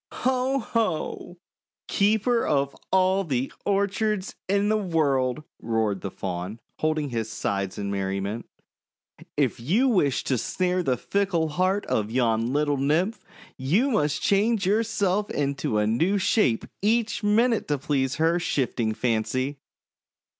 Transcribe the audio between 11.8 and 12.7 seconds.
of yon